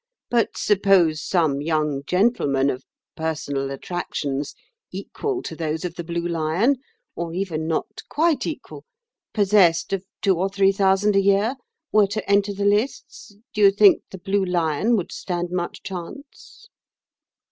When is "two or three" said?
10.23-10.71